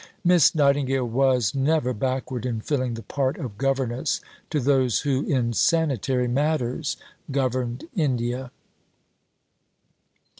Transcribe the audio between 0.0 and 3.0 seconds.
Miss Nightingale was never backward in filling